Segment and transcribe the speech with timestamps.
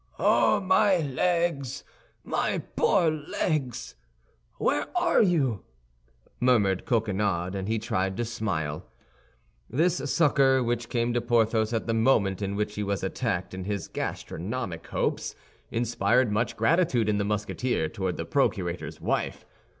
[0.17, 1.83] "Oh, my legs,
[2.23, 3.93] my poor legs!
[4.57, 5.63] where are you?"
[6.39, 8.87] murmured Coquenard, and he tried to smile.
[9.69, 13.65] This succor, which came to Porthos at the moment in which he was attacked in
[13.65, 15.35] his gastronomic hopes,
[15.69, 19.45] inspired much gratitude in the Musketeer toward the procurator's wife.